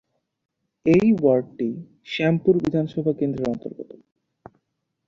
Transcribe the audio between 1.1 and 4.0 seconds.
ওয়ার্ডটি শ্যামপুকুর বিধানসভা কেন্দ্রের অন্তর্গত।